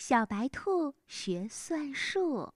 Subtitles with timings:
[0.00, 2.54] 小白兔学算术。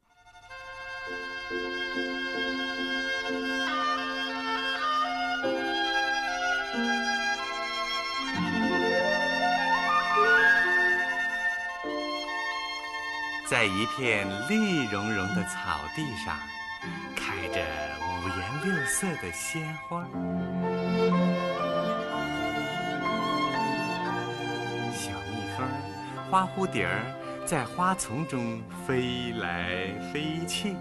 [13.47, 16.39] 在一片绿茸茸的草地上，
[17.15, 17.61] 开着
[18.01, 20.03] 五颜六色的鲜花。
[24.95, 25.69] 小蜜蜂、
[26.31, 27.05] 花蝴蝶儿
[27.47, 30.75] 在花丛中飞来飞去。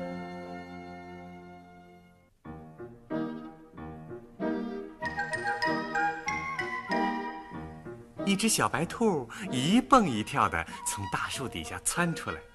[8.26, 12.52] 一只小白兔一蹦一跳的从大树底下窜出来。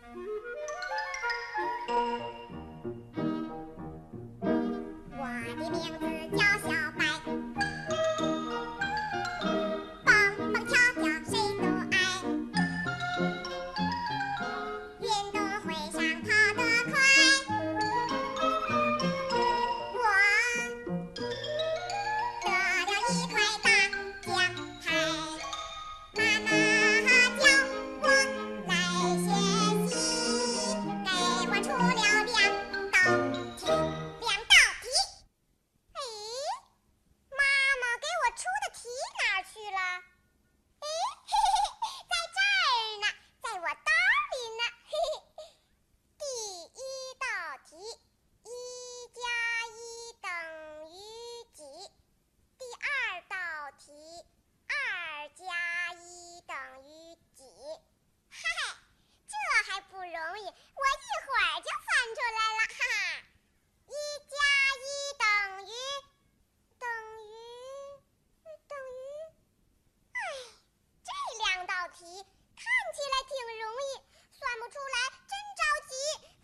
[72.56, 72.64] 看
[72.94, 74.00] 起来挺容易，
[74.32, 74.96] 算不出来
[75.28, 75.92] 真着急。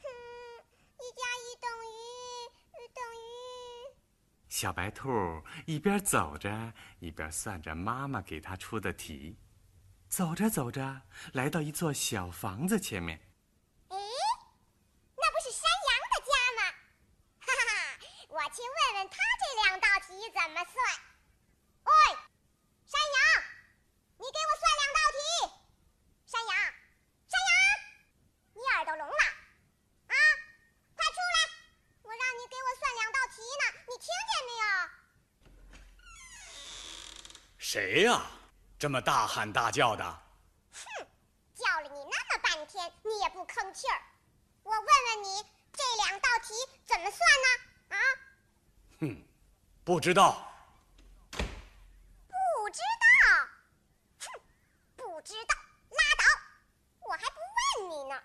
[0.02, 0.04] 哼，
[0.98, 1.92] 一加一等于
[2.94, 3.24] 等于
[4.48, 9.38] 小白兔一边走着，一边算着妈妈给他出的题。
[10.08, 13.18] 走着走着，来到一座小房子前面。
[13.88, 13.96] 哎，
[15.16, 16.62] 那不是山羊的家吗？
[17.40, 17.98] 哈哈，
[18.28, 20.74] 我去问问他这两道题怎么算。
[21.82, 21.90] 喂，
[22.86, 23.18] 山羊，
[24.18, 25.18] 你给我算两道题。
[26.26, 26.54] 山羊，
[27.26, 27.52] 山羊，
[28.54, 29.22] 你耳朵聋了？
[30.06, 30.14] 啊，
[30.94, 31.36] 快出来！
[32.02, 34.64] 我让你给我算两道题呢，你听见没有？
[37.66, 38.20] 谁呀？
[38.78, 40.04] 这么大喊大叫的！
[40.04, 41.06] 哼，
[41.54, 44.02] 叫了你那么半天，你也不吭气儿。
[44.64, 45.42] 我问问你，
[45.72, 46.52] 这两道题
[46.84, 47.96] 怎么算呢？
[47.96, 47.98] 啊？
[49.00, 49.24] 哼，
[49.82, 50.46] 不知道。
[51.32, 51.40] 不
[52.70, 53.48] 知道？
[54.20, 54.26] 哼，
[54.94, 55.56] 不知道，
[55.88, 56.24] 拉倒！
[57.08, 57.40] 我还不
[57.80, 58.22] 问你呢。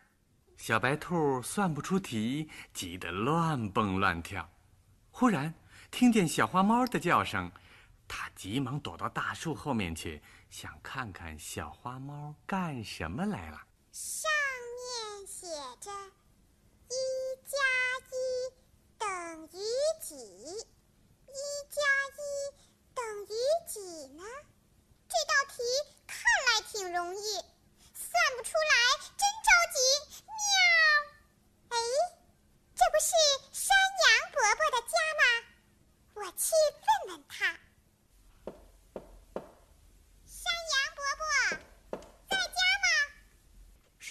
[0.58, 4.50] 小白兔算不出题，急得乱蹦乱跳。
[5.12, 5.54] 忽然
[5.90, 7.50] 听见小花猫的叫声，
[8.10, 10.22] 他急忙躲到大树后面去。
[10.50, 13.62] 想看看小花猫干什么来了。
[13.92, 14.30] 上
[14.76, 15.46] 面写
[15.80, 15.92] 着
[16.90, 16.96] “一
[17.46, 17.56] 加
[18.10, 18.18] 一
[18.98, 19.60] 等于
[20.02, 20.16] 几
[21.30, 21.38] ”，“一
[21.70, 21.82] 加
[22.18, 22.20] 一
[22.96, 23.30] 等于
[23.68, 24.24] 几”呢？
[25.08, 25.62] 这道题
[26.08, 26.18] 看
[26.48, 27.34] 来挺容易，
[27.94, 28.74] 算不出来
[29.16, 30.26] 真着急。
[30.26, 30.34] 喵！
[31.70, 31.78] 哎，
[32.74, 33.14] 这不是
[33.52, 35.24] 山羊伯伯的家吗？
[36.16, 36.56] 我去
[37.06, 37.69] 问问他。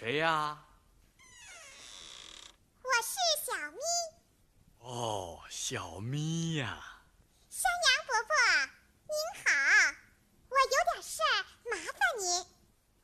[0.09, 0.59] 谁呀？
[2.83, 3.79] 我是小咪。
[4.79, 6.83] 哦，小咪呀。
[7.51, 8.35] 山羊伯伯，
[9.05, 9.13] 您
[9.45, 9.51] 好，
[10.49, 12.25] 我有点事儿，麻烦您。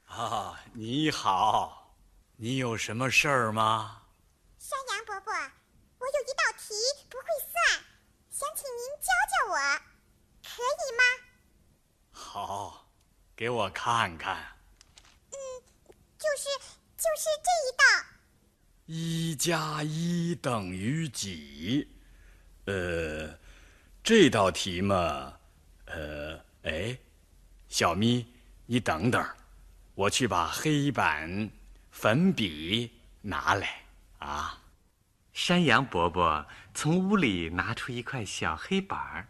[0.06, 1.94] 啊，你好，
[2.37, 4.04] 你有什么事儿吗？
[4.59, 6.75] 山羊伯伯，我有一道题
[7.10, 7.84] 不会算，
[8.31, 9.59] 想请您教教我，
[10.42, 11.03] 可以吗？
[12.12, 12.88] 好，
[13.36, 14.56] 给我看看。
[15.32, 15.36] 嗯，
[16.19, 16.48] 就是。
[16.97, 17.84] 就是这一道，
[18.86, 21.89] 一加一等于几？
[22.66, 23.39] 呃，
[24.03, 25.39] 这道题嘛，
[25.86, 26.98] 呃，哎，
[27.66, 28.27] 小咪，
[28.66, 29.27] 你等等，
[29.95, 31.51] 我去把黑板、
[31.91, 32.92] 粉笔
[33.22, 33.84] 拿来
[34.19, 34.60] 啊。
[35.33, 39.27] 山羊伯伯从屋里拿出一块小黑板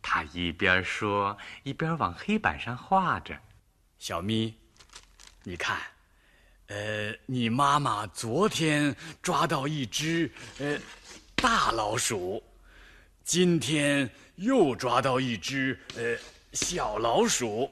[0.00, 3.38] 他一边说一边往黑板上画着。
[3.98, 4.58] 小咪，
[5.42, 5.78] 你看。
[6.68, 10.78] 呃，你妈妈昨天抓到一只呃
[11.34, 12.42] 大老鼠，
[13.24, 16.14] 今天又抓到一只呃
[16.52, 17.70] 小老鼠，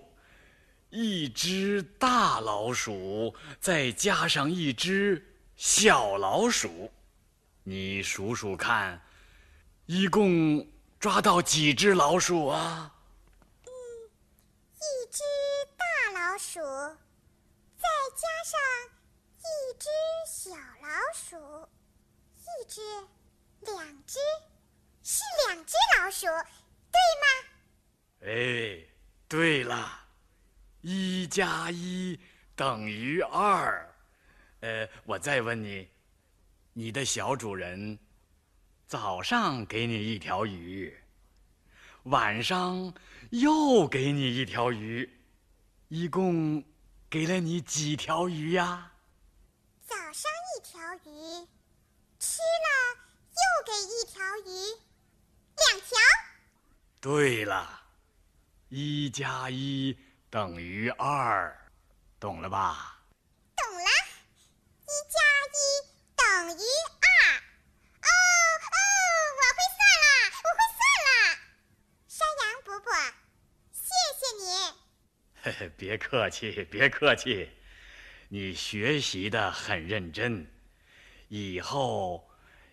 [0.88, 5.22] 一只大老鼠，再加上一只
[5.56, 6.90] 小老鼠，
[7.64, 9.02] 你数数看，
[9.84, 10.66] 一共
[10.99, 12.94] 抓到几只老鼠啊？
[13.66, 15.22] 一只
[15.76, 16.60] 大老鼠，
[17.86, 18.58] 再加上
[19.38, 19.46] 一
[19.78, 19.88] 只
[20.26, 20.50] 小
[20.82, 21.68] 老鼠，
[22.36, 22.80] 一只，
[23.60, 24.18] 两只，
[25.04, 26.26] 是两只老鼠，
[26.90, 27.26] 对吗？
[28.22, 28.84] 哎，
[29.28, 30.00] 对了，
[30.80, 32.18] 一加一
[32.56, 33.94] 等于二。
[34.60, 35.88] 呃，我再问你，
[36.72, 37.96] 你的小主人
[38.88, 40.92] 早上给你一条鱼，
[42.04, 42.92] 晚上
[43.30, 45.08] 又给你一条鱼，
[45.88, 46.64] 一共
[47.08, 48.90] 给了你几条鱼呀？
[49.86, 51.46] 早上一条鱼，
[52.18, 52.98] 吃了
[53.30, 54.50] 又给一条鱼，
[55.56, 55.96] 两条。
[57.00, 57.82] 对了。
[58.68, 59.96] 一加一
[60.28, 61.70] 等于二，
[62.18, 62.98] 懂了吧？
[63.56, 63.88] 懂了，
[64.82, 65.20] 一加
[65.54, 65.56] 一
[66.16, 67.06] 等于二。
[68.02, 68.10] 哦
[68.66, 68.78] 哦，
[69.38, 70.06] 我会算了，
[70.42, 71.08] 我会算了。
[72.08, 72.90] 山羊伯伯，
[73.72, 74.44] 谢谢你。
[75.32, 75.44] 嘿嘿，
[75.76, 77.48] 别客气，别客气。
[78.28, 80.46] 你学习的很认真，
[81.28, 82.28] 以后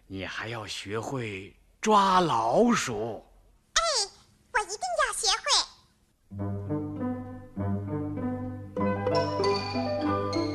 [0.07, 3.24] 你还要学会抓老鼠。
[3.74, 3.81] 哎，
[4.51, 5.44] 我一定要学会。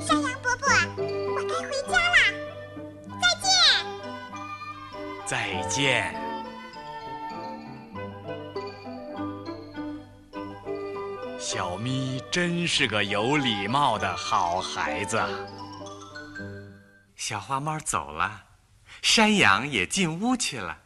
[0.04, 0.69] 山羊伯伯，
[1.34, 2.16] 我该回家啦，
[3.20, 3.48] 再见。
[5.26, 6.27] 再见。
[11.50, 15.19] 小咪真是个有礼貌的好孩子。
[17.17, 18.45] 小花猫走了，
[19.00, 20.79] 山羊也进屋去了。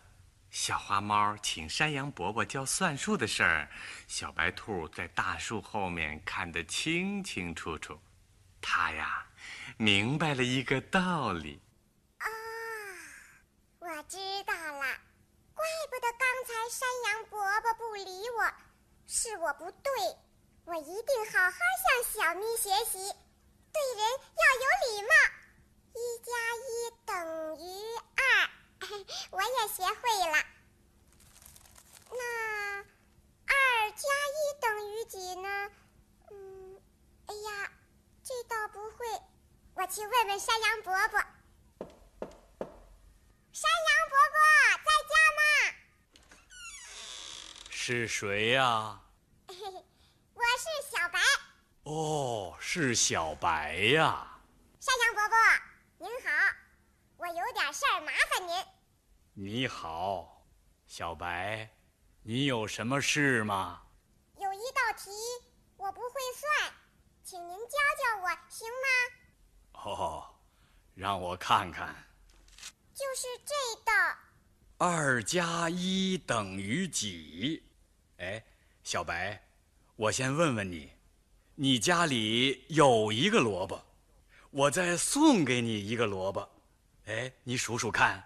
[0.52, 3.68] 小花猫请山羊伯伯教算术的事儿，
[4.06, 7.98] 小白兔在大树后面看得清清楚楚。
[8.60, 9.26] 它呀，
[9.76, 11.60] 明白了一个道理。
[12.18, 12.26] 啊，
[13.80, 14.16] 我知
[14.46, 14.86] 道了，
[15.54, 18.04] 怪不得刚才山羊伯伯不理
[18.38, 18.54] 我，
[19.08, 19.90] 是我不对，
[20.64, 22.98] 我一定好好向小咪学习，
[23.72, 24.02] 对人
[24.38, 25.08] 要有礼貌。
[25.94, 26.70] 一加一
[27.04, 27.10] 等
[27.56, 27.60] 于
[28.16, 28.20] 二。
[29.30, 30.34] 我也学会了。
[32.10, 32.22] 那
[32.78, 35.70] 二加一等于几呢？
[36.30, 36.80] 嗯，
[37.26, 37.72] 哎呀，
[38.22, 39.06] 这倒不会。
[39.74, 41.18] 我去问问山羊伯伯。
[43.52, 44.38] 山羊伯伯
[44.78, 45.40] 在家吗？
[47.70, 49.00] 是谁呀？
[51.94, 54.26] 哦，是小白呀。
[54.80, 55.36] 山羊伯伯，
[55.98, 56.30] 您好。
[57.18, 58.64] 我有点事儿，麻烦您。
[59.34, 60.42] 你好，
[60.86, 61.68] 小白，
[62.22, 63.82] 你有什么事吗？
[64.38, 65.10] 有一道题
[65.76, 66.72] 我不会算，
[67.22, 69.82] 请您教教我，行吗？
[69.84, 70.34] 哦，
[70.94, 71.94] 让我看看。
[72.94, 73.92] 就是这道。
[74.78, 77.62] 二加一等于几？
[78.16, 78.42] 哎，
[78.82, 79.44] 小白，
[79.96, 80.90] 我先问问你，
[81.62, 83.80] 你家里有一个萝卜，
[84.50, 86.50] 我再送给你一个萝卜。
[87.06, 88.20] 哎，你数数看，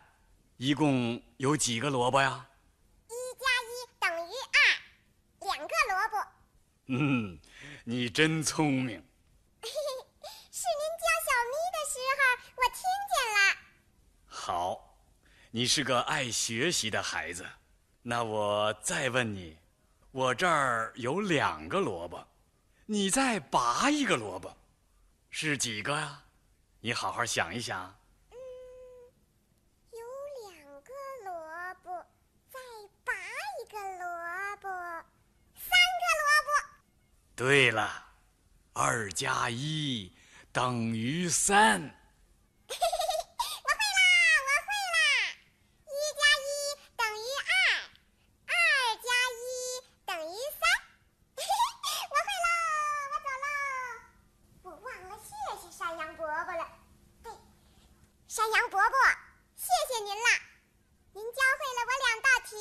[0.56, 2.46] 一共有几个萝卜呀？
[3.08, 6.26] 一加一等于二，两个萝卜。
[6.86, 7.38] 嗯，
[7.84, 8.96] 你真聪明。
[9.60, 12.18] 嘿嘿，是您教小咪的时候，
[12.56, 12.80] 我听
[13.12, 13.38] 见了。
[14.24, 14.96] 好，
[15.50, 17.44] 你是个爱学习的孩子。
[18.00, 19.58] 那我再问你，
[20.10, 22.26] 我这儿有两个萝卜，
[22.88, 24.56] 你再拔一个萝卜，
[25.28, 26.22] 是几个呀？
[26.78, 27.98] 你好好想一想。
[28.30, 28.38] 嗯，
[29.90, 29.98] 有
[30.52, 30.92] 两个
[31.24, 32.06] 萝卜，
[32.48, 32.60] 再
[33.04, 36.48] 拔一个萝卜，三个萝卜
[37.34, 38.06] 对了，
[38.72, 40.16] 二加一
[40.52, 41.80] 等于三。
[41.80, 41.88] 嘿
[42.68, 43.10] 嘿嘿，
[43.64, 43.98] 我会啦，
[44.46, 44.96] 我会啦！
[45.90, 46.48] 一加一
[46.96, 47.50] 等于二，
[48.46, 48.54] 二
[49.02, 49.44] 加一
[50.06, 50.62] 等于三。
[51.34, 52.48] 嘿嘿，我会喽，
[53.10, 53.46] 我走喽。
[54.62, 56.66] 我忘了谢谢山羊伯伯了。
[57.22, 57.30] 对，
[58.26, 58.96] 山羊伯伯，
[59.54, 60.28] 谢谢您啦！
[61.12, 62.56] 您教会了我两道题。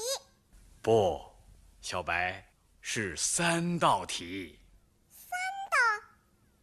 [0.85, 1.19] 不，
[1.81, 2.47] 小白，
[2.79, 4.59] 是三道题。
[5.09, 5.27] 三
[5.71, 5.77] 道，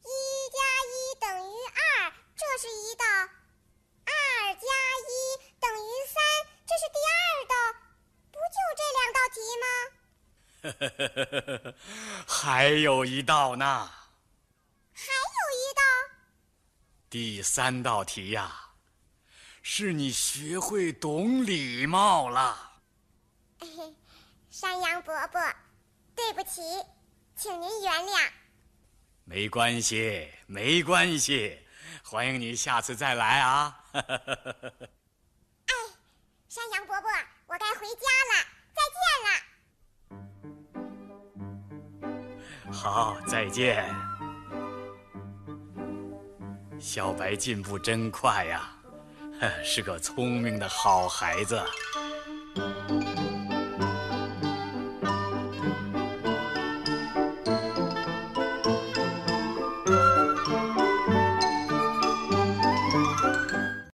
[0.05, 0.07] 一
[0.53, 3.05] 加一等于二，这是一道，
[4.05, 4.15] 二
[4.55, 4.69] 加
[5.11, 5.13] 一
[5.59, 6.23] 等于三，
[6.65, 7.55] 这是第二道，
[8.31, 9.43] 不就这两道题
[11.65, 11.75] 吗？
[12.25, 13.91] 还有一道呢。
[14.93, 15.83] 还有一道。
[17.11, 18.71] 第三道题呀，
[19.63, 22.69] 是你学会懂礼貌了。
[25.05, 25.41] 伯伯，
[26.15, 26.63] 对不起，
[27.37, 28.31] 请您原谅。
[29.25, 31.59] 没关系，没关系，
[32.05, 33.81] 欢迎你下次再来啊！
[33.93, 35.75] 哎，
[36.49, 37.11] 山羊伯伯，
[37.47, 39.03] 我该回家了，再见
[42.63, 42.73] 了。
[42.73, 43.85] 好，再见。
[46.81, 48.73] 小白进步真快呀，
[49.65, 51.61] 是个聪明的好孩子。